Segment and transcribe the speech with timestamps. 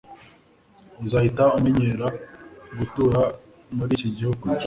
[1.05, 2.07] Uzahita umenyera
[2.77, 3.21] gutura
[3.75, 4.45] muri iki gihugu.